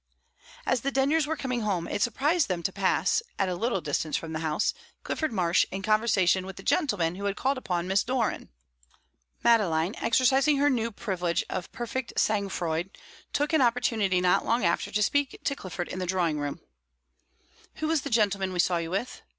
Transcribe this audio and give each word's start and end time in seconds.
As 0.65 0.81
the 0.81 0.89
Denyers 0.91 1.27
were 1.27 1.35
coming 1.37 1.61
home, 1.61 1.87
it 1.87 2.01
surprised 2.01 2.47
them 2.47 2.63
to 2.63 2.71
pass, 2.73 3.21
at 3.37 3.49
a 3.49 3.53
little 3.53 3.81
distance 3.81 4.17
from 4.17 4.33
the 4.33 4.39
house, 4.39 4.73
Clifford 5.03 5.31
Marsh 5.31 5.63
in 5.69 5.83
conversation 5.83 6.43
with 6.43 6.55
the 6.55 6.63
gentleman 6.63 7.13
who 7.13 7.25
had 7.25 7.35
called 7.35 7.59
upon 7.59 7.87
Miss 7.87 8.03
Doran. 8.03 8.49
Madeline, 9.43 9.95
exercising 9.97 10.57
her 10.57 10.71
new 10.71 10.91
privilege 10.91 11.45
of 11.51 11.71
perfect 11.71 12.13
sang 12.17 12.49
froid, 12.49 12.97
took 13.31 13.53
an 13.53 13.61
opportunity 13.61 14.19
not 14.21 14.43
long 14.43 14.65
after 14.65 14.89
to 14.91 15.03
speak 15.03 15.39
to 15.43 15.55
Clifford 15.55 15.87
in 15.87 15.99
the 15.99 16.07
drawing 16.07 16.39
room. 16.39 16.61
"Who 17.75 17.85
was 17.87 18.01
the 18.01 18.09
gentleman 18.09 18.53
we 18.53 18.59
saw 18.59 18.77
you 18.77 18.89
with?" 18.89 19.21